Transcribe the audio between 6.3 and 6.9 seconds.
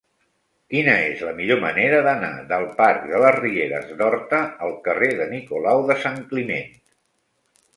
Climent?